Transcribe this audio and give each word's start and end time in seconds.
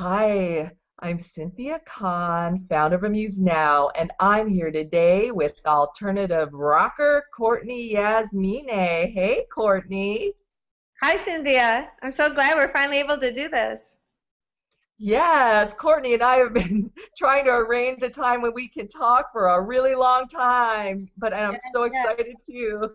Hi, 0.00 0.70
I'm 1.00 1.18
Cynthia 1.18 1.80
Kahn, 1.84 2.64
founder 2.68 2.94
of 2.94 3.02
Amuse 3.02 3.40
Now, 3.40 3.88
and 3.96 4.12
I'm 4.20 4.46
here 4.46 4.70
today 4.70 5.32
with 5.32 5.56
alternative 5.66 6.50
rocker 6.52 7.24
Courtney 7.36 7.94
Yasmineh. 7.94 9.12
Hey, 9.12 9.44
Courtney. 9.52 10.34
Hi, 11.02 11.16
Cynthia. 11.16 11.90
I'm 12.00 12.12
so 12.12 12.32
glad 12.32 12.54
we're 12.54 12.72
finally 12.72 13.00
able 13.00 13.18
to 13.18 13.34
do 13.34 13.48
this. 13.48 13.80
Yes, 14.98 15.74
Courtney 15.74 16.14
and 16.14 16.22
I 16.22 16.36
have 16.36 16.54
been 16.54 16.92
trying 17.18 17.46
to 17.46 17.50
arrange 17.50 18.04
a 18.04 18.08
time 18.08 18.40
when 18.40 18.54
we 18.54 18.68
can 18.68 18.86
talk 18.86 19.32
for 19.32 19.48
a 19.48 19.60
really 19.60 19.96
long 19.96 20.28
time, 20.28 21.08
but 21.16 21.34
I'm 21.34 21.54
yes, 21.54 21.62
so 21.74 21.82
excited 21.82 22.26
yes. 22.28 22.46
too. 22.46 22.90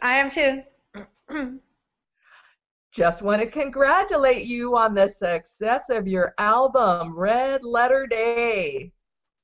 I 0.00 0.18
am 0.18 0.30
too. 0.30 1.58
Just 2.98 3.22
want 3.22 3.40
to 3.40 3.46
congratulate 3.46 4.44
you 4.44 4.76
on 4.76 4.92
the 4.92 5.06
success 5.08 5.88
of 5.88 6.08
your 6.08 6.34
album, 6.38 7.16
Red 7.16 7.62
Letter 7.62 8.08
Day. 8.08 8.90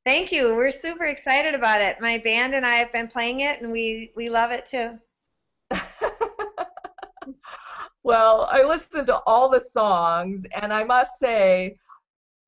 Thank 0.05 0.33
you. 0.33 0.57
We're 0.57 0.73
super 0.73 1.05
excited 1.05 1.55
about 1.55 1.81
it. 1.81 2.01
My 2.01 2.19
band 2.19 2.53
and 2.57 2.67
I 2.67 2.75
have 2.75 2.93
been 2.93 3.07
playing 3.07 3.43
it, 3.43 3.63
and 3.63 3.71
we, 3.71 4.11
we 4.17 4.29
love 4.29 4.51
it 4.51 4.67
too. 4.67 4.99
well, 8.03 8.49
I 8.51 8.65
listened 8.65 9.07
to 9.07 9.21
all 9.25 9.49
the 9.49 9.61
songs, 9.61 10.45
and 10.61 10.73
I 10.73 10.83
must 10.83 11.21
say, 11.21 11.77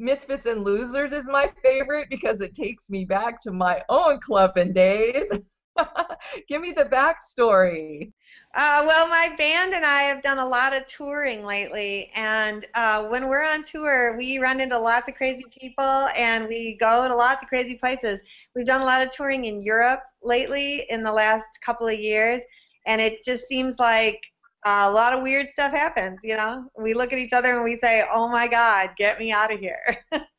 Misfits 0.00 0.46
and 0.46 0.64
Losers 0.64 1.12
is 1.12 1.28
my 1.28 1.52
favorite 1.62 2.08
because 2.10 2.40
it 2.40 2.52
takes 2.52 2.90
me 2.90 3.04
back 3.04 3.40
to 3.42 3.52
my 3.52 3.80
own 3.88 4.18
clubbing 4.18 4.72
days. 4.72 5.30
Give 6.48 6.62
me 6.62 6.72
the 6.72 6.84
backstory. 6.84 8.12
Uh, 8.54 8.84
well, 8.86 9.08
my 9.08 9.34
band 9.36 9.74
and 9.74 9.84
I 9.84 10.02
have 10.02 10.22
done 10.22 10.38
a 10.38 10.46
lot 10.46 10.76
of 10.76 10.86
touring 10.86 11.44
lately, 11.44 12.10
and 12.14 12.64
uh, 12.74 13.08
when 13.08 13.28
we're 13.28 13.42
on 13.44 13.64
tour, 13.64 14.16
we 14.16 14.38
run 14.38 14.60
into 14.60 14.78
lots 14.78 15.08
of 15.08 15.14
crazy 15.16 15.44
people, 15.58 16.08
and 16.16 16.46
we 16.46 16.76
go 16.78 17.08
to 17.08 17.14
lots 17.14 17.42
of 17.42 17.48
crazy 17.48 17.76
places. 17.76 18.20
We've 18.54 18.64
done 18.64 18.80
a 18.80 18.84
lot 18.84 19.02
of 19.02 19.12
touring 19.12 19.46
in 19.46 19.60
Europe 19.60 20.02
lately 20.22 20.86
in 20.88 21.02
the 21.02 21.12
last 21.12 21.48
couple 21.64 21.88
of 21.88 21.98
years, 21.98 22.42
and 22.86 23.00
it 23.00 23.24
just 23.24 23.48
seems 23.48 23.78
like 23.80 24.22
a 24.64 24.90
lot 24.90 25.12
of 25.12 25.22
weird 25.22 25.48
stuff 25.52 25.72
happens. 25.72 26.20
You 26.22 26.36
know, 26.36 26.70
we 26.78 26.94
look 26.94 27.12
at 27.12 27.18
each 27.18 27.32
other 27.32 27.56
and 27.56 27.64
we 27.64 27.76
say, 27.76 28.04
"Oh 28.10 28.28
my 28.28 28.46
God, 28.46 28.90
get 28.96 29.18
me 29.18 29.32
out 29.32 29.52
of 29.52 29.58
here." 29.58 29.98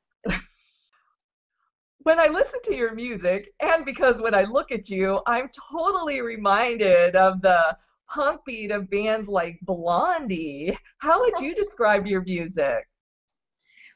when 2.07 2.21
I 2.21 2.27
listen 2.27 2.61
to 2.63 2.73
your 2.73 2.95
music, 2.95 3.53
and 3.59 3.83
because 3.83 4.21
when 4.21 4.33
I 4.33 4.43
look 4.43 4.71
at 4.71 4.89
you, 4.89 5.19
I'm 5.27 5.49
totally 5.49 6.21
reminded 6.21 7.17
of 7.17 7.41
the 7.41 7.77
punk 8.09 8.39
beat 8.45 8.71
of 8.71 8.89
bands 8.89 9.27
like 9.27 9.59
Blondie. 9.63 10.77
How 10.99 11.19
would 11.19 11.37
you 11.41 11.53
describe 11.53 12.07
your 12.07 12.21
music? 12.21 12.87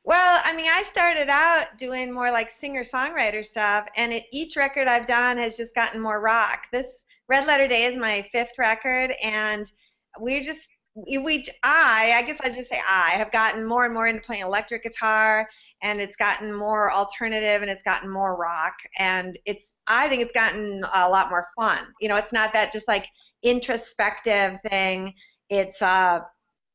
Well, 0.03 0.41
I 0.43 0.53
mean, 0.53 0.69
I 0.69 0.83
started 0.83 1.29
out 1.29 1.77
doing 1.77 2.11
more 2.11 2.29
like 2.31 2.51
singer-songwriter 2.51 3.45
stuff, 3.45 3.87
and 3.95 4.11
it, 4.11 4.25
each 4.33 4.57
record 4.57 4.89
I've 4.89 5.07
done 5.07 5.37
has 5.37 5.55
just 5.55 5.73
gotten 5.73 6.01
more 6.01 6.19
rock. 6.19 6.65
This 6.73 7.05
Red 7.29 7.47
Letter 7.47 7.69
Day 7.69 7.85
is 7.85 7.95
my 7.95 8.27
fifth 8.33 8.59
record, 8.59 9.13
and 9.23 9.71
we 10.19 10.41
just 10.41 10.67
we 10.95 11.45
I 11.63 12.15
I 12.17 12.23
guess 12.23 12.41
I 12.41 12.49
just 12.49 12.69
say 12.69 12.81
I 12.89 13.11
have 13.11 13.31
gotten 13.31 13.63
more 13.63 13.85
and 13.85 13.93
more 13.93 14.07
into 14.09 14.21
playing 14.21 14.41
electric 14.41 14.83
guitar 14.83 15.47
and 15.83 15.99
it's 15.99 16.15
gotten 16.15 16.53
more 16.53 16.91
alternative 16.91 17.61
and 17.61 17.71
it's 17.71 17.83
gotten 17.83 18.09
more 18.09 18.35
rock 18.35 18.73
and 18.97 19.37
it's 19.45 19.75
I 19.87 20.07
think 20.09 20.21
it's 20.21 20.31
gotten 20.31 20.83
a 20.93 21.09
lot 21.09 21.29
more 21.29 21.47
fun. 21.59 21.85
You 21.99 22.09
know, 22.09 22.15
it's 22.15 22.33
not 22.33 22.53
that 22.53 22.71
just 22.71 22.87
like 22.87 23.05
introspective 23.43 24.59
thing. 24.69 25.13
It's 25.49 25.81
a 25.81 26.25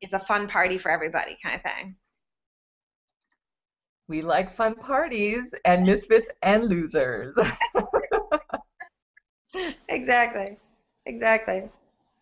it's 0.00 0.12
a 0.12 0.20
fun 0.20 0.48
party 0.48 0.78
for 0.78 0.90
everybody 0.90 1.38
kind 1.42 1.54
of 1.54 1.62
thing. 1.62 1.96
We 4.08 4.22
like 4.22 4.54
fun 4.54 4.76
parties 4.76 5.54
and 5.64 5.84
misfits 5.84 6.30
and 6.42 6.64
losers. 6.68 7.36
exactly. 9.88 10.56
Exactly. 11.06 11.68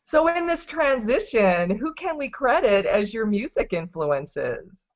So 0.07 0.29
in 0.29 0.47
this 0.47 0.65
transition, 0.67 1.79
who 1.79 1.93
can 1.95 2.17
we 2.17 2.29
credit 2.29 2.87
as 2.87 3.13
your 3.13 3.27
music 3.27 3.73
influences? 3.73 4.89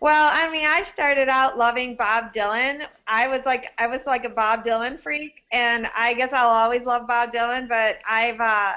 Well, 0.00 0.30
I 0.32 0.50
mean, 0.50 0.66
I 0.66 0.84
started 0.84 1.28
out 1.28 1.58
loving 1.58 1.96
Bob 1.96 2.32
Dylan. 2.32 2.86
I 3.08 3.26
was 3.26 3.44
like, 3.44 3.72
I 3.78 3.88
was 3.88 4.00
like 4.06 4.24
a 4.24 4.30
Bob 4.30 4.64
Dylan 4.64 5.00
freak, 5.00 5.42
and 5.50 5.90
I 5.96 6.14
guess 6.14 6.32
I'll 6.32 6.48
always 6.48 6.82
love 6.82 7.08
Bob 7.08 7.32
Dylan. 7.32 7.68
But 7.68 7.98
I've, 8.08 8.38
uh, 8.40 8.74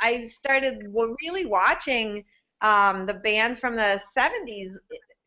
I 0.00 0.26
started 0.26 0.92
really 0.92 1.46
watching 1.46 2.24
um, 2.60 3.06
the 3.06 3.14
bands 3.14 3.58
from 3.58 3.76
the 3.76 4.00
'70s. 4.16 4.74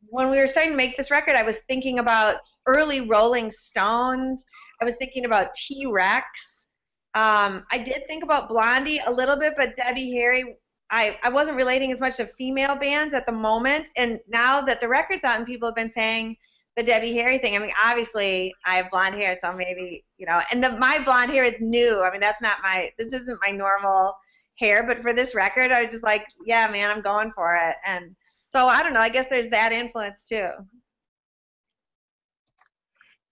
When 0.10 0.30
we 0.30 0.38
were 0.38 0.48
starting 0.48 0.74
to 0.74 0.78
make 0.78 0.96
this 0.96 1.10
record, 1.10 1.36
I 1.36 1.44
was 1.44 1.58
thinking 1.68 1.98
about 2.00 2.42
early 2.68 3.02
Rolling 3.02 3.50
Stones. 3.50 4.46
I 4.80 4.86
was 4.86 4.96
thinking 4.96 5.26
about 5.26 5.56
T 5.56 5.88
Rex. 5.88 6.68
Um, 7.16 7.66
I 7.72 7.80
did 7.80 8.06
think 8.08 8.24
about 8.24 8.48
Blondie 8.48 9.02
a 9.06 9.12
little 9.12 9.38
bit, 9.38 9.56
but 9.58 9.76
Debbie 9.76 10.12
Harry 10.14 10.58
I, 10.92 11.18
I 11.24 11.30
wasn't 11.30 11.56
relating 11.56 11.94
as 11.94 12.02
much 12.02 12.18
to 12.18 12.26
female 12.38 12.76
bands 12.76 13.16
at 13.16 13.26
the 13.26 13.32
moment, 13.32 13.90
and 13.96 14.20
now 14.28 14.62
that 14.62 14.82
the 14.82 14.90
record's 14.90 15.24
out 15.24 15.38
and 15.38 15.48
people 15.48 15.70
have 15.70 15.76
been 15.76 15.92
saying 15.92 16.36
the 16.76 16.84
Debbie 16.84 17.14
Harry 17.14 17.38
thing, 17.38 17.56
I 17.56 17.60
mean, 17.60 17.72
obviously 17.82 18.54
I 18.66 18.76
have 18.76 18.92
blonde 18.92 19.16
hair, 19.16 19.38
so 19.42 19.54
maybe 19.54 20.04
you 20.18 20.26
know, 20.26 20.42
and 20.52 20.62
the, 20.62 20.72
my 20.72 21.02
blonde 21.04 21.32
hair 21.32 21.46
is 21.46 21.56
new. 21.62 22.02
I 22.02 22.12
mean, 22.12 22.20
that's 22.20 22.42
not 22.42 22.58
my, 22.62 22.92
this 22.98 23.14
isn't 23.14 23.40
my 23.46 23.52
normal 23.52 24.16
hair, 24.56 24.84
but 24.84 25.00
for 25.00 25.14
this 25.14 25.34
record, 25.34 25.72
I 25.72 25.82
was 25.82 25.92
just 25.92 26.04
like, 26.04 26.26
yeah, 26.46 26.70
man, 26.70 26.92
I'm 26.92 27.02
going 27.02 27.32
for 27.34 27.56
it, 27.56 27.78
and 27.86 28.14
so 28.52 28.68
I 28.68 28.84
don't 28.84 28.94
know. 28.94 29.00
I 29.00 29.10
guess 29.10 29.28
there's 29.30 29.50
that 29.50 29.72
influence 29.72 30.24
too. 30.24 30.50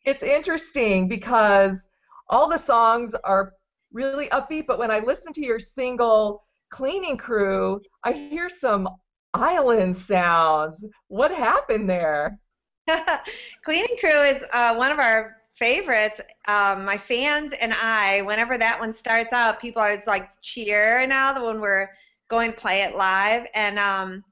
It's 0.05 0.23
interesting 0.23 1.09
because 1.09 1.89
all 2.29 2.47
the 2.47 2.57
songs 2.57 3.15
are 3.25 3.51
really 3.91 4.27
upbeat, 4.27 4.65
but 4.65 4.79
when 4.79 4.91
I 4.91 4.99
listen 4.99 5.33
to 5.33 5.45
your 5.45 5.59
single 5.59 6.45
cleaning 6.69 7.17
crew, 7.17 7.81
I 8.03 8.13
hear 8.13 8.49
some 8.49 8.87
island 9.33 9.95
sounds. 9.95 10.85
What 11.07 11.31
happened 11.31 11.89
there? 11.89 12.39
cleaning 13.63 13.97
crew 13.99 14.21
is 14.21 14.43
uh, 14.53 14.75
one 14.75 14.91
of 14.91 14.99
our 14.99 15.37
favorites. 15.55 16.21
Um, 16.47 16.85
my 16.85 16.97
fans 16.97 17.53
and 17.53 17.73
I, 17.73 18.21
whenever 18.21 18.57
that 18.57 18.79
one 18.79 18.93
starts 18.93 19.33
out, 19.33 19.59
people 19.59 19.81
always 19.81 20.07
like 20.07 20.29
cheer 20.41 21.05
now 21.05 21.33
the 21.33 21.43
when 21.43 21.59
we're 21.59 21.89
going 22.29 22.51
to 22.51 22.57
play 22.57 22.83
it 22.83 22.95
live. 22.95 23.45
And 23.53 23.77
um, 23.77 24.23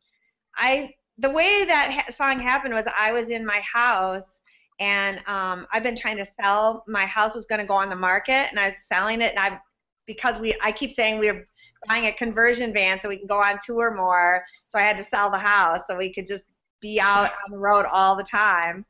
I, 0.56 0.94
the 1.18 1.30
way 1.30 1.66
that 1.66 1.92
ha- 1.92 2.12
song 2.12 2.40
happened 2.40 2.74
was 2.74 2.86
I 2.98 3.12
was 3.12 3.30
in 3.30 3.46
my 3.46 3.62
house 3.62 4.38
and 4.80 5.20
um, 5.28 5.66
I've 5.72 5.84
been 5.84 5.96
trying 5.96 6.18
to 6.18 6.26
sell. 6.26 6.84
My 6.88 7.06
house 7.06 7.36
was 7.36 7.46
going 7.46 7.60
to 7.60 7.66
go 7.66 7.74
on 7.74 7.90
the 7.90 7.96
market, 7.96 8.48
and 8.52 8.60
I 8.60 8.70
was 8.70 8.78
selling 8.88 9.22
it. 9.22 9.32
And 9.36 9.40
I, 9.40 9.60
because 10.06 10.40
we, 10.40 10.56
I 10.62 10.72
keep 10.72 10.92
saying 10.92 11.20
we're 11.20 11.46
buying 11.88 12.06
a 12.06 12.14
conversion 12.14 12.74
van 12.74 13.00
so 13.00 13.10
we 13.10 13.18
can 13.18 13.28
go 13.28 13.42
on 13.42 13.60
tour 13.66 13.94
more. 13.96 14.44
So 14.68 14.80
I 14.80 14.84
had 14.84 14.98
to 14.98 15.04
sell 15.04 15.30
the 15.30 15.38
house 15.38 15.82
so 15.88 15.98
we 15.98 16.14
could 16.14 16.28
just 16.28 16.46
be 16.82 17.00
out 17.00 17.32
on 17.46 17.52
the 17.52 17.58
road 17.58 17.86
all 17.92 18.16
the 18.16 18.24
time. 18.24 18.86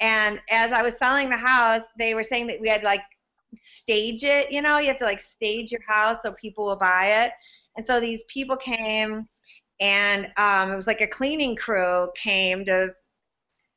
And 0.00 0.40
as 0.50 0.72
I 0.72 0.82
was 0.82 0.96
selling 0.96 1.28
the 1.28 1.36
house, 1.36 1.82
they 1.98 2.14
were 2.14 2.22
saying 2.22 2.46
that 2.48 2.60
we 2.60 2.68
had 2.68 2.82
like 2.82 3.02
stage 3.62 4.24
it, 4.24 4.50
you 4.52 4.62
know, 4.62 4.78
you 4.78 4.88
have 4.88 4.98
to 4.98 5.04
like 5.04 5.20
stage 5.20 5.72
your 5.72 5.82
house 5.86 6.18
so 6.22 6.32
people 6.32 6.66
will 6.66 6.76
buy 6.76 7.24
it. 7.24 7.32
And 7.76 7.86
so 7.86 8.00
these 8.00 8.24
people 8.24 8.56
came 8.56 9.28
and 9.80 10.28
um, 10.36 10.72
it 10.72 10.76
was 10.76 10.86
like 10.86 11.00
a 11.00 11.06
cleaning 11.06 11.56
crew 11.56 12.10
came 12.20 12.64
to 12.64 12.94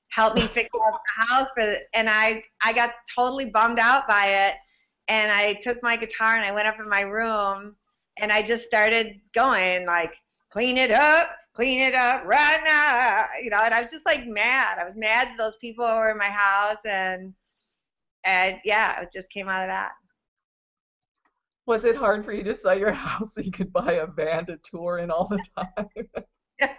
help 0.09 0.35
me 0.35 0.47
fix 0.47 0.69
up 0.87 1.01
the 1.05 1.23
house 1.23 1.47
for 1.55 1.65
the, 1.65 1.79
and 1.93 2.09
I 2.09 2.43
I 2.61 2.73
got 2.73 2.91
totally 3.15 3.45
bummed 3.45 3.79
out 3.79 4.07
by 4.07 4.47
it 4.47 4.55
and 5.07 5.31
I 5.31 5.53
took 5.55 5.81
my 5.81 5.95
guitar 5.95 6.35
and 6.35 6.45
I 6.45 6.51
went 6.51 6.67
up 6.67 6.79
in 6.79 6.89
my 6.89 7.01
room 7.01 7.75
and 8.21 8.31
I 8.31 8.43
just 8.43 8.63
started 8.63 9.19
going 9.33 9.85
like, 9.85 10.15
clean 10.51 10.77
it 10.77 10.91
up, 10.91 11.31
clean 11.53 11.81
it 11.81 11.95
up 11.95 12.23
right 12.25 12.61
now, 12.63 13.25
you 13.43 13.49
know. 13.49 13.57
And 13.57 13.73
I 13.73 13.81
was 13.81 13.89
just 13.91 14.05
like 14.05 14.25
mad. 14.27 14.77
I 14.79 14.85
was 14.85 14.95
mad 14.95 15.29
that 15.29 15.37
those 15.37 15.57
people 15.57 15.83
were 15.83 16.11
in 16.11 16.17
my 16.17 16.25
house, 16.25 16.77
and 16.85 17.33
and 18.23 18.57
yeah, 18.63 19.01
it 19.01 19.11
just 19.11 19.29
came 19.31 19.49
out 19.49 19.63
of 19.63 19.69
that. 19.69 19.91
Was 21.65 21.83
it 21.83 21.95
hard 21.95 22.23
for 22.23 22.31
you 22.31 22.43
to 22.43 22.55
sell 22.55 22.77
your 22.77 22.91
house 22.93 23.33
so 23.33 23.41
you 23.41 23.51
could 23.51 23.73
buy 23.73 23.93
a 23.93 24.07
van 24.07 24.45
to 24.45 24.57
tour 24.63 24.99
in 24.99 25.09
all 25.09 25.27
the 25.27 25.43
time? 25.57 25.87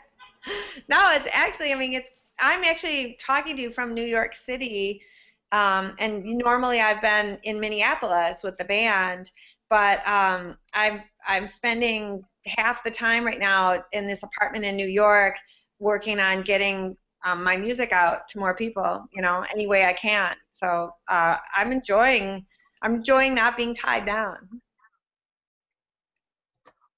no, 0.89 1.13
it's 1.13 1.29
actually. 1.33 1.73
I 1.73 1.77
mean, 1.77 1.93
it's. 1.93 2.11
I'm 2.39 2.65
actually 2.65 3.17
talking 3.21 3.57
to 3.57 3.63
you 3.63 3.73
from 3.73 3.95
New 3.95 4.05
York 4.05 4.35
City, 4.35 5.03
um, 5.51 5.95
and 5.99 6.25
normally 6.25 6.81
I've 6.81 7.03
been 7.03 7.39
in 7.43 7.61
Minneapolis 7.61 8.43
with 8.43 8.57
the 8.59 8.65
band, 8.65 9.31
but 9.73 10.07
um, 10.07 10.59
I'm 10.75 11.03
I'm 11.27 11.47
spending 11.47 12.23
half 12.45 12.85
the 12.85 12.91
time 12.91 13.25
right 13.25 13.39
now 13.39 13.83
in 13.93 14.07
this 14.07 14.23
apartment 14.23 14.67
in 14.67 14.77
New 14.77 14.87
York 14.87 15.35
working 15.79 16.21
on 16.21 16.43
getting 16.43 16.95
um, 17.25 17.43
my 17.43 17.57
music 17.57 17.91
out 17.91 18.29
to 18.29 18.39
more 18.39 18.55
people, 18.55 19.07
you 19.15 19.23
know, 19.23 19.47
any 19.51 19.67
way 19.67 19.87
I 19.87 19.95
can. 19.95 20.37
So 20.53 20.91
uh, 21.09 21.39
I'm 21.57 21.73
enjoying 21.73 22.45
I'm 22.83 22.97
enjoying 22.97 23.35
not 23.35 23.57
being 23.57 23.75
tied 23.75 24.05
down. 24.05 24.37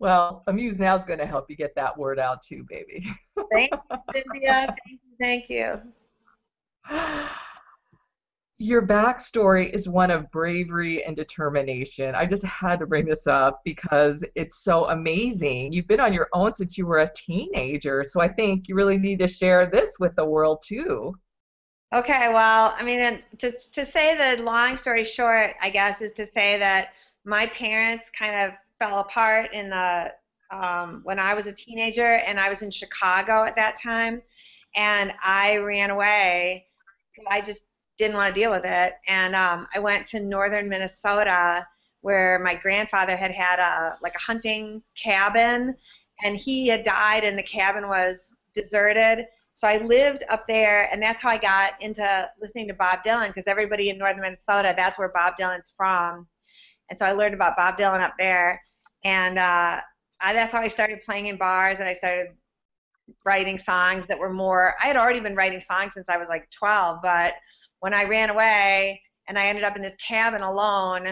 Well, 0.01 0.43
Amuse 0.49 0.77
Now 0.77 0.97
is 0.97 1.05
going 1.05 1.21
to 1.21 1.27
help 1.27 1.49
you 1.49 1.55
get 1.55 1.77
that 1.77 1.97
word 1.97 2.19
out 2.19 2.43
too, 2.43 2.67
baby. 2.69 3.07
Thank 3.53 3.71
you, 3.71 3.99
Cynthia. 4.13 4.75
Thank 5.21 5.49
you 5.49 5.79
Thank 6.91 6.91
you. 6.91 7.29
Your 8.59 8.87
backstory 8.87 9.71
is 9.73 9.89
one 9.89 10.13
of 10.13 10.31
bravery 10.31 11.05
and 11.05 11.17
determination. 11.17 12.15
I 12.15 12.25
just 12.25 12.45
had 12.45 12.79
to 12.79 12.87
bring 12.87 13.05
this 13.05 13.27
up 13.27 13.61
because 13.65 14.25
it's 14.37 14.63
so 14.63 14.89
amazing. 14.91 15.73
You've 15.73 15.89
been 15.89 15.99
on 15.99 16.13
your 16.13 16.29
own 16.33 16.55
since 16.55 16.79
you 16.79 16.87
were 16.87 17.01
a 17.01 17.13
teenager, 17.17 18.05
so 18.05 18.21
I 18.21 18.29
think 18.29 18.69
you 18.69 18.77
really 18.77 18.97
need 18.97 19.19
to 19.19 19.27
share 19.27 19.67
this 19.67 19.99
with 19.99 20.15
the 20.15 20.25
world 20.25 20.63
too. 20.65 21.15
Okay, 21.93 22.29
well, 22.33 22.75
I 22.79 22.83
mean, 22.85 23.23
to, 23.39 23.53
to 23.73 23.85
say 23.85 24.17
the 24.17 24.43
long 24.43 24.77
story 24.77 25.05
short, 25.05 25.55
I 25.61 25.71
guess, 25.71 26.01
is 26.01 26.13
to 26.13 26.27
say 26.27 26.59
that 26.59 26.95
my 27.25 27.47
parents 27.47 28.11
kind 28.17 28.35
of 28.35 28.57
fell 28.79 29.01
apart 29.01 29.53
in 29.53 29.71
the 29.71 30.13
um, 30.51 31.01
when 31.05 31.19
I 31.19 31.35
was 31.35 31.47
a 31.47 31.53
teenager, 31.53 32.21
and 32.27 32.39
I 32.39 32.49
was 32.49 32.63
in 32.63 32.71
Chicago 32.71 33.45
at 33.45 33.57
that 33.57 33.77
time, 33.77 34.23
and 34.77 35.13
I 35.23 35.57
ran 35.57 35.91
away. 35.91 36.67
I 37.29 37.41
just 37.41 37.67
didn't 37.99 38.17
want 38.17 38.35
to 38.35 38.41
deal 38.41 38.51
with 38.51 38.65
it, 38.65 38.95
and 39.09 39.35
um, 39.35 39.67
I 39.75 39.79
went 39.79 40.07
to 40.09 40.21
northern 40.21 40.69
Minnesota, 40.69 41.67
where 42.01 42.39
my 42.41 42.55
grandfather 42.55 43.17
had 43.17 43.31
had 43.31 43.59
a 43.59 43.97
like 44.03 44.15
a 44.15 44.21
hunting 44.21 44.83
cabin, 45.01 45.75
and 46.23 46.37
he 46.37 46.69
had 46.69 46.83
died, 46.85 47.25
and 47.25 47.39
the 47.39 47.43
cabin 47.43 47.89
was 47.89 48.35
deserted. 48.55 49.27
So 49.57 49.69
I 49.69 49.79
lived 49.79 50.25
up 50.29 50.47
there, 50.49 50.89
and 50.93 51.01
that's 51.01 51.23
how 51.23 51.31
I 51.31 51.39
got 51.39 51.81
into 51.81 52.31
listening 52.41 52.67
to 52.69 52.75
Bob 52.75 53.05
Dylan, 53.05 53.29
because 53.29 53.47
everybody 53.47 53.91
in 53.91 53.99
northern 53.99 54.23
Minnesota, 54.23 54.75
that's 54.77 54.99
where 54.99 55.11
Bob 55.11 55.35
Dylan's 55.39 55.73
from. 55.77 56.27
And 56.91 56.99
so 56.99 57.07
I 57.07 57.13
learned 57.13 57.35
about 57.35 57.57
Bob 57.57 57.79
Dylan 57.79 58.01
up 58.01 58.15
there, 58.19 58.61
and 59.05 59.39
uh, 59.39 59.81
I, 60.21 60.33
that's 60.33 60.53
how 60.53 60.61
I 60.61 60.69
started 60.69 61.03
playing 61.03 61.27
in 61.27 61.37
bars, 61.37 61.79
and 61.79 61.89
I 61.89 61.95
started 61.95 62.29
writing 63.25 63.59
songs 63.59 64.07
that 64.07 64.19
were 64.19 64.33
more. 64.33 64.75
I 64.83 64.87
had 64.87 64.97
already 64.97 65.21
been 65.21 65.37
writing 65.37 65.61
songs 65.61 65.95
since 65.95 66.09
I 66.09 66.17
was 66.17 66.29
like 66.29 66.51
12, 66.51 67.01
but 67.03 67.35
when 67.85 67.93
I 67.93 68.05
ran 68.05 68.31
away 68.31 69.03
and 69.29 69.39
I 69.39 69.45
ended 69.45 69.63
up 69.63 69.77
in 69.77 69.83
this 69.83 69.95
cabin 69.97 70.41
alone, 70.41 71.07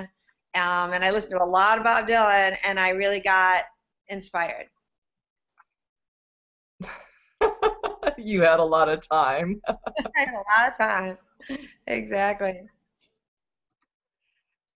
um, 0.55 0.95
and 0.95 1.05
I 1.05 1.11
listened 1.11 1.33
to 1.33 1.43
a 1.43 1.45
lot 1.45 1.77
of 1.77 1.85
Bob 1.85 2.09
Dylan, 2.09 2.57
and 2.65 2.81
I 2.81 2.89
really 2.91 3.21
got 3.21 3.65
inspired. 4.09 4.69
you 8.17 8.41
had 8.41 8.59
a 8.59 8.65
lot 8.65 8.89
of 8.89 9.07
time. 9.07 9.61
I 9.69 9.75
had 10.15 10.31
a 10.31 10.45
lot 10.49 10.71
of 10.71 10.79
time. 10.79 11.19
Exactly. 11.89 12.63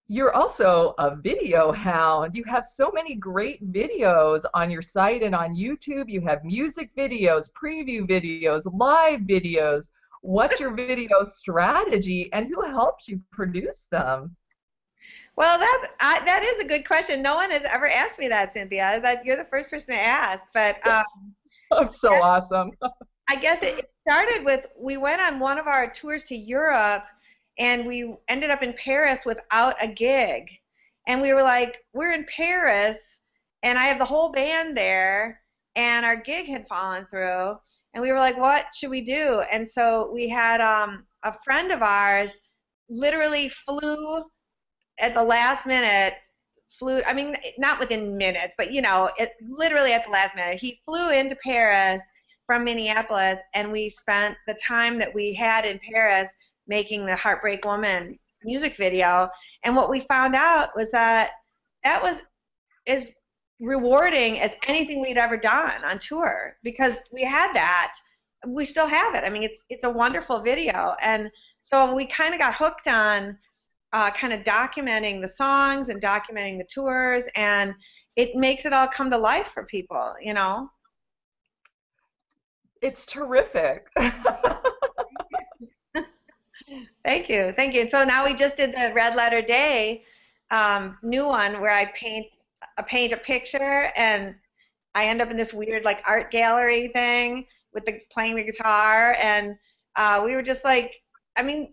You're 0.09 0.35
also 0.35 0.95
a 0.99 1.17
video 1.17 1.73
hound. 1.73 2.37
You 2.37 2.45
have 2.45 2.65
so 2.65 2.91
many 2.93 3.15
great 3.15 3.73
videos 3.73 4.45
on 4.53 4.71
your 4.71 4.83
site 4.83 5.23
and 5.23 5.35
on 5.35 5.57
YouTube. 5.57 6.11
You 6.11 6.21
have 6.27 6.45
music 6.45 6.95
videos, 6.95 7.49
preview 7.51 8.07
videos, 8.07 8.71
live 8.71 9.21
videos. 9.21 9.89
What's 10.27 10.59
your 10.59 10.75
video 10.75 11.23
strategy 11.23 12.29
and 12.33 12.49
who 12.49 12.61
helps 12.63 13.07
you 13.07 13.21
produce 13.31 13.87
them? 13.93 14.35
Well, 15.37 15.59
that's 15.59 15.93
I, 16.01 16.25
that 16.25 16.43
is 16.43 16.65
a 16.65 16.67
good 16.67 16.85
question. 16.85 17.23
No 17.23 17.37
one 17.37 17.53
has 17.53 17.63
ever 17.63 17.89
asked 17.89 18.19
me 18.19 18.27
that, 18.29 18.53
Cynthia. 18.53 18.99
That 19.01 19.25
you're 19.25 19.37
the 19.37 19.45
first 19.45 19.71
person 19.71 19.95
to 19.95 20.01
ask. 20.01 20.45
But 20.53 20.85
um, 20.89 21.05
I'm 21.71 21.91
so 21.91 22.15
awesome. 22.15 22.73
I 23.29 23.37
guess 23.37 23.63
it 23.63 23.89
started 24.07 24.45
with 24.45 24.67
we 24.77 24.97
went 24.97 25.23
on 25.23 25.39
one 25.39 25.59
of 25.59 25.69
our 25.69 25.89
tours 25.89 26.25
to 26.25 26.37
Europe 26.37 27.05
and 27.59 27.87
we 27.87 28.17
ended 28.29 28.51
up 28.51 28.65
in 28.65 28.73
Paris 28.73 29.25
without 29.25 29.77
a 29.81 29.87
gig. 29.87 30.51
And 31.07 31.23
we 31.23 31.33
were 31.33 31.43
like, 31.43 31.85
we're 31.95 32.13
in 32.13 32.25
Paris, 32.25 33.21
and 33.63 33.79
I 33.79 33.85
have 33.85 34.01
the 34.01 34.05
whole 34.05 34.33
band 34.33 34.77
there, 34.77 35.41
and 35.77 36.05
our 36.05 36.17
gig 36.17 36.47
had 36.47 36.67
fallen 36.67 37.07
through. 37.11 37.59
And 37.97 38.03
we 38.03 38.13
were 38.13 38.19
like, 38.19 38.37
what 38.37 38.67
should 38.75 38.91
we 38.91 39.01
do? 39.01 39.43
And 39.51 39.67
so 39.69 40.11
we 40.13 40.29
had 40.29 40.61
um, 40.61 41.07
a 41.23 41.35
friend 41.45 41.73
of 41.73 41.83
ours 41.83 42.39
literally 42.89 43.49
flew 43.49 44.23
at 45.01 45.15
the 45.15 45.25
last 45.25 45.67
minute 45.67 46.15
flew 46.79 47.01
i 47.07 47.13
mean 47.13 47.35
not 47.59 47.79
within 47.81 48.17
minutes 48.17 48.55
but 48.59 48.73
you 48.73 48.83
know 48.83 49.09
it 49.19 49.31
literally 49.49 49.93
at 49.93 50.05
the 50.05 50.11
last 50.11 50.35
minute 50.35 50.59
he 50.59 50.81
flew 50.85 51.11
into 51.11 51.35
paris 51.37 52.01
from 52.45 52.65
minneapolis 52.65 53.41
and 53.55 53.71
we 53.71 53.89
spent 53.89 54.37
the 54.47 54.55
time 54.55 54.99
that 54.99 55.13
we 55.15 55.33
had 55.33 55.65
in 55.65 55.81
paris 55.91 56.37
making 56.67 57.07
the 57.07 57.17
Heartbreak 57.17 57.65
Woman 57.65 58.19
music 58.45 58.77
video. 58.77 59.29
And 59.65 59.75
what 59.75 59.91
we 59.91 60.01
found 60.01 60.35
out 60.35 60.77
was 60.77 60.91
that 60.91 61.33
that 61.85 62.03
was 62.03 62.23
as 62.87 63.09
rewarding 63.61 64.41
as 64.41 64.55
anything 64.67 65.01
we'd 65.01 65.17
ever 65.17 65.37
done 65.37 65.85
on 65.85 65.99
tour 65.99 66.57
because 66.63 66.99
we 67.13 67.23
had 67.23 67.53
that. 67.55 67.95
We 68.47 68.65
still 68.65 68.87
have 68.87 69.15
it. 69.15 69.25
I 69.25 69.31
mean, 69.31 69.43
it's 69.43 69.65
it's 69.71 69.85
a 69.85 69.91
wonderful 69.91 70.43
video, 70.43 70.95
and 71.01 71.31
so 71.63 71.95
we 71.95 72.07
kind 72.07 72.35
of 72.35 72.41
got 72.41 72.55
hooked 72.55 72.87
on 72.87 73.37
uh, 73.93 74.11
kind 74.11 74.33
of 74.33 74.43
documenting 74.43 75.21
the 75.21 75.29
songs 75.29 75.89
and 75.89 76.01
documenting 76.01 76.59
the 76.59 76.67
tours, 76.73 77.25
and 77.35 77.75
it 78.15 78.37
makes 78.37 78.67
it 78.67 78.73
all 78.73 78.87
come 78.87 79.11
to 79.11 79.19
life 79.19 79.49
for 79.53 79.65
people, 79.65 80.15
you 80.21 80.35
know. 80.35 80.71
It's 82.83 83.07
terrific. 83.07 83.87
Thank 87.05 87.29
you, 87.29 87.53
thank 87.57 87.73
you. 87.73 87.89
So 87.89 88.05
now 88.05 88.25
we 88.27 88.35
just 88.35 88.57
did 88.57 88.73
the 88.73 88.93
Red 88.93 89.15
Letter 89.15 89.41
Day 89.41 90.03
um, 90.51 90.99
new 91.03 91.25
one 91.27 91.61
where 91.61 91.71
I 91.71 91.85
paint 91.95 92.27
a 92.79 92.83
paint 92.83 93.13
a 93.13 93.17
picture 93.17 93.91
and 93.97 94.35
I 94.95 95.07
end 95.07 95.21
up 95.21 95.31
in 95.31 95.37
this 95.37 95.53
weird 95.53 95.85
like 95.85 96.03
art 96.07 96.31
gallery 96.31 96.89
thing 96.89 97.47
with 97.75 97.85
the 97.85 98.01
playing 98.11 98.37
the 98.37 98.45
guitar 98.45 99.17
and 99.21 99.57
uh, 99.97 100.23
we 100.25 100.35
were 100.35 100.43
just 100.43 100.65
like, 100.65 100.95
I 101.37 101.43
mean, 101.43 101.73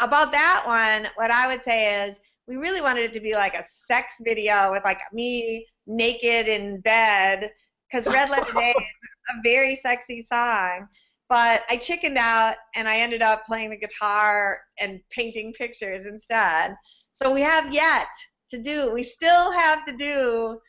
about 0.00 0.32
that 0.32 0.64
one, 0.66 1.08
what 1.14 1.30
I 1.30 1.46
would 1.46 1.62
say 1.62 2.04
is 2.04 2.18
we 2.46 2.56
really 2.56 2.80
wanted 2.80 3.04
it 3.04 3.12
to 3.14 3.20
be 3.20 3.34
like 3.34 3.54
a 3.54 3.64
sex 3.64 4.16
video 4.22 4.72
with 4.72 4.84
like 4.84 5.00
me 5.12 5.66
naked 5.86 6.48
in 6.48 6.80
bed 6.80 7.50
because 7.90 8.06
Red 8.06 8.30
Letter 8.30 8.52
Day 8.54 8.74
is 8.76 9.36
a 9.36 9.40
very 9.42 9.76
sexy 9.76 10.22
song. 10.22 10.88
But 11.28 11.62
I 11.70 11.76
chickened 11.76 12.18
out 12.18 12.56
and 12.74 12.88
I 12.88 12.98
ended 12.98 13.22
up 13.22 13.46
playing 13.46 13.70
the 13.70 13.76
guitar 13.76 14.60
and 14.80 15.00
painting 15.10 15.52
pictures 15.52 16.06
instead. 16.06 16.74
So 17.12 17.32
we 17.32 17.42
have 17.42 17.72
yet 17.72 18.08
to 18.50 18.58
do, 18.58 18.92
we 18.92 19.02
still 19.02 19.50
have 19.52 19.86
to 19.86 19.96
do 19.96 20.60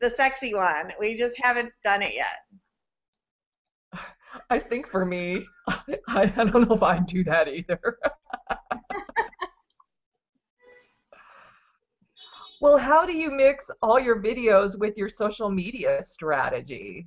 the 0.00 0.10
sexy 0.10 0.54
one. 0.54 0.92
We 0.98 1.16
just 1.16 1.34
haven't 1.40 1.72
done 1.84 2.02
it 2.02 2.14
yet. 2.14 2.38
I 4.50 4.58
think 4.58 4.88
for 4.88 5.04
me, 5.04 5.46
I, 5.68 5.98
I 6.08 6.26
don't 6.26 6.68
know 6.68 6.74
if 6.74 6.82
I'd 6.82 7.06
do 7.06 7.22
that 7.24 7.48
either. 7.48 7.98
well, 12.60 12.78
how 12.78 13.06
do 13.06 13.16
you 13.16 13.30
mix 13.30 13.70
all 13.82 13.98
your 13.98 14.20
videos 14.20 14.78
with 14.78 14.98
your 14.98 15.08
social 15.08 15.50
media 15.50 16.02
strategy? 16.02 17.06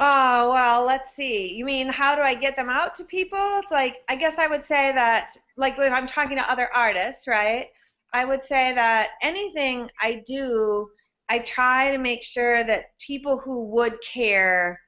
Oh, 0.00 0.50
well, 0.50 0.86
let's 0.86 1.16
see. 1.16 1.52
You 1.54 1.64
mean 1.64 1.88
how 1.88 2.14
do 2.14 2.22
I 2.22 2.34
get 2.34 2.54
them 2.54 2.68
out 2.68 2.94
to 2.96 3.04
people? 3.04 3.58
It's 3.58 3.72
like, 3.72 3.96
I 4.08 4.14
guess 4.14 4.38
I 4.38 4.46
would 4.46 4.64
say 4.64 4.92
that, 4.92 5.36
like, 5.56 5.76
if 5.76 5.92
I'm 5.92 6.06
talking 6.06 6.36
to 6.36 6.50
other 6.50 6.68
artists, 6.72 7.26
right? 7.26 7.68
I 8.12 8.24
would 8.24 8.44
say 8.44 8.74
that 8.74 9.10
anything 9.22 9.90
I 10.00 10.22
do, 10.26 10.88
I 11.28 11.40
try 11.40 11.92
to 11.92 11.98
make 11.98 12.22
sure 12.22 12.64
that 12.64 12.86
people 13.04 13.38
who 13.38 13.66
would 13.66 13.98
care 14.00 14.80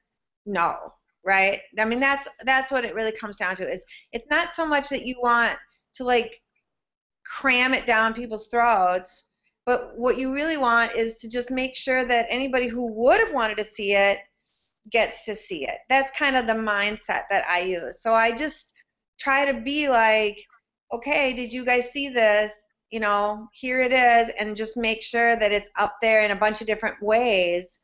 know, 0.45 0.93
right? 1.23 1.61
I 1.77 1.85
mean, 1.85 1.99
that's 1.99 2.27
that's 2.43 2.71
what 2.71 2.85
it 2.85 2.95
really 2.95 3.11
comes 3.11 3.37
down 3.37 3.55
to. 3.57 3.71
Is 3.71 3.85
it's 4.11 4.29
not 4.29 4.53
so 4.53 4.65
much 4.65 4.89
that 4.89 5.05
you 5.05 5.15
want 5.21 5.57
to 5.95 6.03
like 6.03 6.41
cram 7.25 7.73
it 7.73 7.85
down 7.85 8.13
people's 8.13 8.47
throats, 8.47 9.29
but 9.65 9.97
what 9.97 10.17
you 10.17 10.33
really 10.33 10.57
want 10.57 10.95
is 10.95 11.17
to 11.17 11.29
just 11.29 11.51
make 11.51 11.75
sure 11.75 12.05
that 12.05 12.25
anybody 12.29 12.67
who 12.67 12.87
would 12.93 13.19
have 13.19 13.33
wanted 13.33 13.57
to 13.57 13.63
see 13.63 13.93
it 13.93 14.19
gets 14.91 15.23
to 15.25 15.35
see 15.35 15.67
it. 15.67 15.77
That's 15.89 16.11
kind 16.17 16.35
of 16.35 16.47
the 16.47 16.53
mindset 16.53 17.23
that 17.29 17.45
I 17.47 17.61
use. 17.61 18.01
So 18.01 18.13
I 18.13 18.31
just 18.31 18.73
try 19.19 19.45
to 19.45 19.61
be 19.61 19.87
like, 19.87 20.43
okay, 20.91 21.33
did 21.33 21.53
you 21.53 21.63
guys 21.63 21.91
see 21.91 22.09
this? 22.09 22.51
You 22.91 22.99
know, 22.99 23.47
here 23.53 23.81
it 23.81 23.93
is, 23.93 24.31
and 24.39 24.55
just 24.55 24.77
make 24.77 25.01
sure 25.01 25.35
that 25.35 25.51
it's 25.51 25.69
up 25.77 25.95
there 26.01 26.23
in 26.23 26.31
a 26.31 26.35
bunch 26.35 26.61
of 26.61 26.67
different 26.67 27.01
ways. 27.01 27.79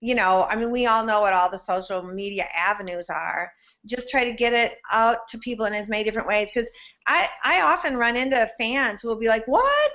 You 0.00 0.14
know, 0.14 0.44
I 0.44 0.56
mean, 0.56 0.70
we 0.70 0.86
all 0.86 1.04
know 1.04 1.20
what 1.20 1.32
all 1.32 1.50
the 1.50 1.58
social 1.58 2.02
media 2.02 2.46
avenues 2.54 3.10
are. 3.10 3.50
Just 3.86 4.08
try 4.08 4.24
to 4.24 4.32
get 4.32 4.52
it 4.52 4.78
out 4.92 5.26
to 5.28 5.38
people 5.38 5.66
in 5.66 5.74
as 5.74 5.88
many 5.88 6.04
different 6.04 6.28
ways. 6.28 6.50
Because 6.54 6.70
I, 7.06 7.28
I 7.42 7.62
often 7.62 7.96
run 7.96 8.16
into 8.16 8.50
fans 8.58 9.02
who 9.02 9.08
will 9.08 9.18
be 9.18 9.28
like, 9.28 9.46
what? 9.46 9.92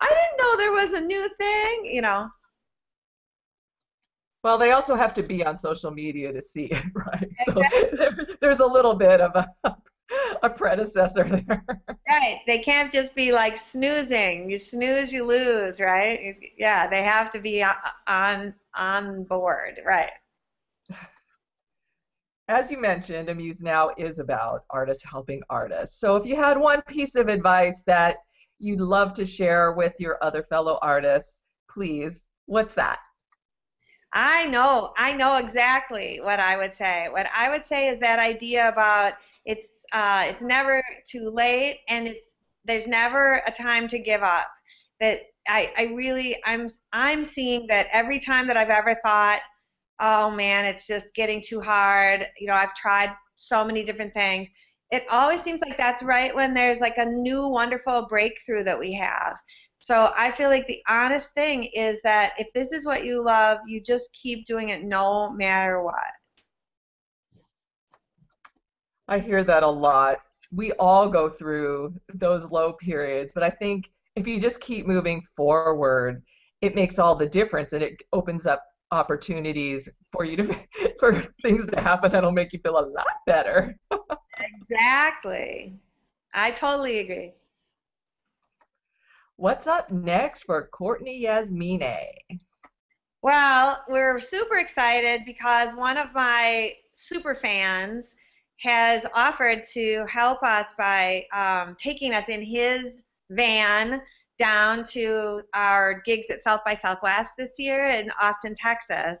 I 0.00 0.08
didn't 0.08 0.38
know 0.40 0.56
there 0.56 0.72
was 0.72 0.92
a 0.94 1.00
new 1.00 1.28
thing, 1.38 1.86
you 1.86 2.02
know. 2.02 2.28
Well, 4.42 4.58
they 4.58 4.72
also 4.72 4.96
have 4.96 5.14
to 5.14 5.22
be 5.22 5.44
on 5.44 5.56
social 5.56 5.92
media 5.92 6.32
to 6.32 6.42
see 6.42 6.64
it, 6.64 6.84
right? 6.94 7.28
Exactly. 7.46 7.80
So 7.90 7.96
there, 7.96 8.26
there's 8.40 8.60
a 8.60 8.66
little 8.66 8.94
bit 8.94 9.20
of 9.20 9.46
a, 9.64 9.76
a 10.42 10.50
predecessor 10.50 11.24
there. 11.24 11.64
Right. 12.12 12.42
They 12.46 12.58
can't 12.58 12.92
just 12.92 13.14
be 13.14 13.32
like 13.32 13.56
snoozing. 13.56 14.50
You 14.50 14.58
snooze, 14.58 15.10
you 15.10 15.24
lose, 15.24 15.80
right? 15.80 16.36
Yeah, 16.58 16.86
they 16.86 17.02
have 17.02 17.30
to 17.32 17.40
be 17.40 17.64
on 18.06 18.54
on 18.74 19.24
board, 19.24 19.80
right? 19.86 20.10
as 22.48 22.70
you 22.70 22.78
mentioned, 22.78 23.30
Amuse 23.30 23.62
Now 23.62 23.92
is 23.96 24.18
about 24.18 24.64
artists 24.68 25.02
helping 25.02 25.40
artists. 25.48 25.98
So 26.00 26.16
if 26.16 26.26
you 26.26 26.36
had 26.36 26.58
one 26.58 26.82
piece 26.82 27.14
of 27.14 27.28
advice 27.28 27.82
that 27.86 28.18
you'd 28.58 28.80
love 28.80 29.14
to 29.14 29.24
share 29.24 29.72
with 29.72 29.94
your 29.98 30.18
other 30.22 30.42
fellow 30.42 30.78
artists, 30.82 31.42
please, 31.70 32.26
what's 32.44 32.74
that? 32.74 32.98
I 34.12 34.48
know, 34.48 34.92
I 34.98 35.14
know 35.14 35.36
exactly 35.36 36.20
what 36.22 36.40
I 36.40 36.58
would 36.58 36.74
say. 36.74 37.08
What 37.10 37.26
I 37.34 37.48
would 37.48 37.66
say 37.66 37.88
is 37.88 37.98
that 38.00 38.18
idea 38.18 38.68
about 38.68 39.14
it's 39.44 39.84
uh, 39.92 40.26
it's 40.28 40.42
never 40.42 40.82
too 41.08 41.30
late 41.30 41.80
and 41.88 42.08
it's 42.08 42.26
there's 42.64 42.86
never 42.86 43.42
a 43.46 43.50
time 43.50 43.88
to 43.88 43.98
give 43.98 44.22
up. 44.22 44.48
That 45.00 45.22
I, 45.48 45.72
I 45.76 45.82
really 45.94 46.40
I'm 46.44 46.68
I'm 46.92 47.24
seeing 47.24 47.66
that 47.68 47.88
every 47.92 48.20
time 48.20 48.46
that 48.46 48.56
I've 48.56 48.70
ever 48.70 48.96
thought, 49.04 49.40
oh 50.00 50.30
man, 50.30 50.64
it's 50.64 50.86
just 50.86 51.06
getting 51.14 51.42
too 51.42 51.60
hard. 51.60 52.26
You 52.38 52.48
know, 52.48 52.54
I've 52.54 52.74
tried 52.74 53.12
so 53.36 53.64
many 53.64 53.84
different 53.84 54.14
things. 54.14 54.48
It 54.90 55.04
always 55.10 55.40
seems 55.42 55.60
like 55.62 55.78
that's 55.78 56.02
right 56.02 56.34
when 56.34 56.54
there's 56.54 56.80
like 56.80 56.98
a 56.98 57.06
new 57.06 57.48
wonderful 57.48 58.06
breakthrough 58.08 58.62
that 58.64 58.78
we 58.78 58.92
have. 58.94 59.36
So 59.78 60.12
I 60.16 60.30
feel 60.30 60.48
like 60.48 60.66
the 60.68 60.82
honest 60.88 61.32
thing 61.34 61.64
is 61.74 62.00
that 62.02 62.34
if 62.38 62.46
this 62.54 62.70
is 62.70 62.86
what 62.86 63.04
you 63.04 63.20
love, 63.20 63.58
you 63.66 63.80
just 63.80 64.10
keep 64.12 64.46
doing 64.46 64.68
it 64.68 64.84
no 64.84 65.30
matter 65.32 65.82
what. 65.82 66.12
I 69.12 69.18
hear 69.18 69.44
that 69.44 69.62
a 69.62 69.68
lot. 69.68 70.22
We 70.52 70.72
all 70.78 71.06
go 71.06 71.28
through 71.28 71.92
those 72.14 72.50
low 72.50 72.72
periods, 72.72 73.32
but 73.34 73.42
I 73.42 73.50
think 73.50 73.90
if 74.16 74.26
you 74.26 74.40
just 74.40 74.58
keep 74.62 74.86
moving 74.86 75.20
forward, 75.36 76.22
it 76.62 76.74
makes 76.74 76.98
all 76.98 77.14
the 77.14 77.26
difference 77.26 77.74
and 77.74 77.82
it 77.82 78.00
opens 78.14 78.46
up 78.46 78.64
opportunities 78.90 79.86
for 80.10 80.24
you 80.24 80.38
to 80.38 80.58
for 80.98 81.22
things 81.42 81.66
to 81.66 81.78
happen 81.78 82.10
that'll 82.10 82.32
make 82.32 82.54
you 82.54 82.58
feel 82.60 82.78
a 82.78 82.88
lot 82.88 83.04
better. 83.26 83.76
exactly. 84.70 85.78
I 86.32 86.50
totally 86.50 87.00
agree. 87.00 87.34
What's 89.36 89.66
up 89.66 89.90
next 89.90 90.44
for 90.44 90.68
Courtney 90.72 91.22
Yasmineh? 91.22 92.40
Well, 93.20 93.84
we're 93.90 94.18
super 94.20 94.56
excited 94.56 95.26
because 95.26 95.74
one 95.74 95.98
of 95.98 96.14
my 96.14 96.72
super 96.94 97.34
fans 97.34 98.14
has 98.62 99.04
offered 99.12 99.64
to 99.72 100.04
help 100.06 100.42
us 100.42 100.66
by 100.78 101.26
um, 101.32 101.76
taking 101.80 102.14
us 102.14 102.28
in 102.28 102.40
his 102.42 103.02
van 103.30 104.00
down 104.38 104.84
to 104.84 105.42
our 105.52 106.00
gigs 106.04 106.28
at 106.30 106.42
South 106.42 106.60
by 106.64 106.74
Southwest 106.74 107.32
this 107.36 107.58
year 107.58 107.86
in 107.86 108.10
Austin, 108.20 108.54
Texas. 108.54 109.18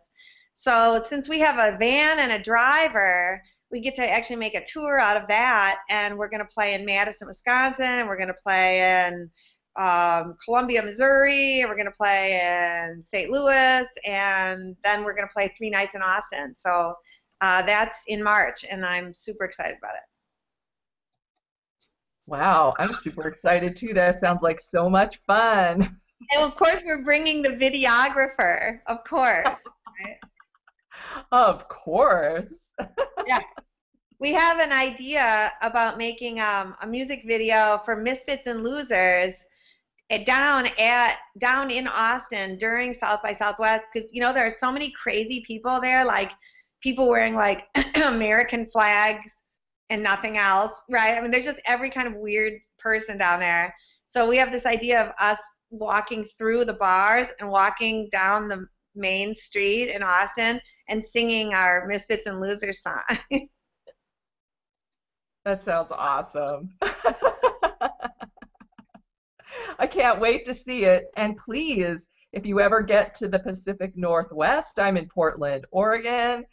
So 0.54 1.02
since 1.06 1.28
we 1.28 1.40
have 1.40 1.58
a 1.58 1.76
van 1.78 2.20
and 2.20 2.32
a 2.32 2.42
driver, 2.42 3.42
we 3.70 3.80
get 3.80 3.96
to 3.96 4.08
actually 4.08 4.36
make 4.36 4.54
a 4.54 4.64
tour 4.64 5.00
out 5.00 5.16
of 5.16 5.26
that, 5.28 5.80
and 5.88 6.16
we're 6.16 6.28
going 6.28 6.42
to 6.42 6.54
play 6.54 6.74
in 6.74 6.84
Madison, 6.84 7.26
Wisconsin. 7.26 8.06
We're 8.06 8.18
going 8.18 8.28
to 8.28 8.34
play 8.34 9.06
in 9.06 9.30
um, 9.76 10.36
Columbia, 10.44 10.82
Missouri. 10.82 11.64
We're 11.64 11.74
going 11.74 11.86
to 11.86 11.96
play 11.98 12.40
in 12.40 13.02
St. 13.02 13.30
Louis, 13.30 13.86
and 14.04 14.76
then 14.84 15.04
we're 15.04 15.14
going 15.14 15.26
to 15.26 15.32
play 15.32 15.52
three 15.56 15.70
nights 15.70 15.94
in 15.94 16.02
Austin. 16.02 16.54
So 16.56 16.94
uh, 17.42 17.60
that's 17.62 17.98
in 18.06 18.22
March, 18.22 18.64
and 18.70 18.86
I'm 18.86 19.12
super 19.12 19.44
excited 19.44 19.76
about 19.76 19.94
it. 19.94 20.02
Wow, 22.26 22.72
I'm 22.78 22.94
super 22.94 23.26
excited 23.26 23.74
too. 23.74 23.92
That 23.92 24.20
sounds 24.20 24.42
like 24.42 24.60
so 24.60 24.88
much 24.88 25.20
fun. 25.26 25.98
And 26.30 26.42
of 26.42 26.54
course, 26.54 26.80
we're 26.86 27.02
bringing 27.02 27.42
the 27.42 27.48
videographer, 27.50 28.78
of 28.86 29.02
course. 29.02 29.60
of 31.32 31.68
course. 31.68 32.72
yeah. 33.26 33.40
We 34.20 34.32
have 34.32 34.60
an 34.60 34.70
idea 34.70 35.52
about 35.62 35.98
making 35.98 36.38
um, 36.38 36.76
a 36.80 36.86
music 36.86 37.24
video 37.26 37.82
for 37.84 37.96
Misfits 37.96 38.46
and 38.46 38.62
Losers 38.62 39.44
down 40.26 40.68
at 40.78 41.16
down 41.38 41.70
in 41.70 41.88
Austin 41.88 42.56
during 42.56 42.94
South 42.94 43.20
by 43.20 43.32
Southwest 43.32 43.84
because 43.92 44.08
you 44.12 44.20
know 44.20 44.32
there 44.32 44.46
are 44.46 44.50
so 44.50 44.70
many 44.70 44.92
crazy 44.92 45.42
people 45.44 45.80
there, 45.80 46.04
like 46.04 46.30
people 46.82 47.08
wearing 47.08 47.34
like 47.34 47.66
American 48.04 48.66
flags 48.66 49.42
and 49.90 50.02
nothing 50.02 50.38
else, 50.38 50.72
right? 50.90 51.16
I 51.16 51.20
mean, 51.20 51.30
there's 51.30 51.44
just 51.44 51.60
every 51.66 51.90
kind 51.90 52.08
of 52.08 52.14
weird 52.14 52.54
person 52.78 53.18
down 53.18 53.40
there. 53.40 53.74
So 54.08 54.28
we 54.28 54.36
have 54.36 54.52
this 54.52 54.66
idea 54.66 55.02
of 55.02 55.12
us 55.20 55.38
walking 55.70 56.26
through 56.36 56.64
the 56.64 56.74
bars 56.74 57.28
and 57.40 57.48
walking 57.48 58.08
down 58.12 58.48
the 58.48 58.66
main 58.94 59.34
street 59.34 59.90
in 59.90 60.02
Austin 60.02 60.60
and 60.88 61.04
singing 61.04 61.54
our 61.54 61.86
Misfits 61.86 62.26
and 62.26 62.40
Losers 62.40 62.82
song. 62.82 63.00
that 65.44 65.64
sounds 65.64 65.92
awesome. 65.92 66.70
I 69.78 69.86
can't 69.86 70.20
wait 70.20 70.44
to 70.44 70.54
see 70.54 70.84
it. 70.84 71.06
And 71.16 71.36
please, 71.36 72.08
if 72.32 72.46
you 72.46 72.60
ever 72.60 72.80
get 72.82 73.14
to 73.16 73.28
the 73.28 73.38
Pacific 73.38 73.92
Northwest, 73.96 74.78
I'm 74.78 74.96
in 74.96 75.08
Portland, 75.08 75.66
Oregon. 75.70 76.44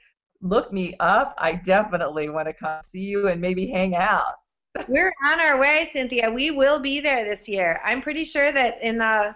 Look 0.41 0.71
me 0.71 0.95
up. 0.99 1.35
I 1.37 1.53
definitely 1.53 2.29
want 2.29 2.47
to 2.47 2.53
come 2.53 2.81
see 2.81 3.01
you 3.01 3.27
and 3.27 3.41
maybe 3.41 3.67
hang 3.67 3.95
out. 3.95 4.35
We're 4.87 5.13
on 5.25 5.41
our 5.41 5.59
way, 5.59 5.89
Cynthia. 5.91 6.31
We 6.31 6.51
will 6.51 6.79
be 6.79 6.99
there 6.99 7.25
this 7.25 7.47
year. 7.47 7.81
I'm 7.83 8.01
pretty 8.01 8.23
sure 8.23 8.51
that 8.51 8.81
in 8.81 8.97
the 8.97 9.35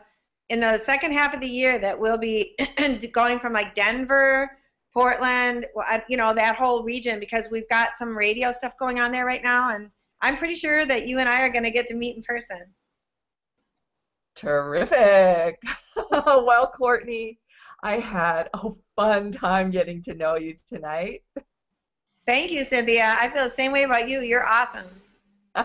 in 0.49 0.59
the 0.59 0.77
second 0.79 1.13
half 1.13 1.33
of 1.33 1.39
the 1.39 1.47
year 1.47 1.79
that 1.79 1.99
we'll 1.99 2.17
be 2.17 2.55
going 3.11 3.39
from 3.39 3.53
like 3.53 3.73
Denver, 3.73 4.51
Portland, 4.93 5.65
uh, 5.89 5.99
you 6.07 6.17
know, 6.17 6.33
that 6.33 6.55
whole 6.55 6.83
region 6.83 7.19
because 7.19 7.49
we've 7.49 7.67
got 7.69 7.97
some 7.97 8.15
radio 8.15 8.51
stuff 8.51 8.77
going 8.77 8.99
on 8.99 9.11
there 9.11 9.25
right 9.25 9.43
now 9.43 9.73
and 9.73 9.89
I'm 10.21 10.37
pretty 10.37 10.55
sure 10.55 10.85
that 10.85 11.07
you 11.07 11.19
and 11.19 11.27
I 11.27 11.41
are 11.41 11.49
going 11.49 11.63
to 11.63 11.71
get 11.71 11.87
to 11.87 11.95
meet 11.95 12.15
in 12.15 12.23
person. 12.23 12.61
Terrific. 14.35 15.61
well, 16.11 16.67
Courtney, 16.67 17.39
I 17.83 17.99
had 17.99 18.49
a 18.53 18.69
fun 18.95 19.33
time 19.33 19.69
getting 19.69 20.01
to 20.03 20.15
know 20.15 20.35
you 20.35 20.55
tonight. 20.69 21.21
Thank 22.25 22.51
you, 22.51 22.63
Cynthia. 22.63 23.17
I 23.19 23.29
feel 23.29 23.49
the 23.49 23.55
same 23.55 23.73
way 23.73 23.83
about 23.83 24.07
you. 24.07 24.21
You're 24.21 24.47
awesome. 24.47 24.87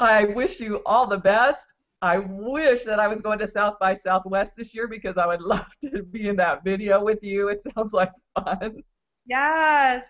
I 0.00 0.24
wish 0.24 0.58
you 0.58 0.82
all 0.84 1.06
the 1.06 1.18
best. 1.18 1.72
I 2.02 2.18
wish 2.18 2.82
that 2.82 2.98
I 2.98 3.06
was 3.06 3.20
going 3.20 3.38
to 3.38 3.46
South 3.46 3.78
by 3.78 3.94
Southwest 3.94 4.56
this 4.56 4.74
year 4.74 4.88
because 4.88 5.16
I 5.16 5.26
would 5.28 5.40
love 5.54 5.72
to 5.82 6.02
be 6.02 6.28
in 6.28 6.34
that 6.36 6.64
video 6.64 7.00
with 7.02 7.22
you. 7.22 7.46
It 7.48 7.62
sounds 7.62 7.92
like 7.92 8.10
fun. 8.34 8.82
Yes. 9.24 10.04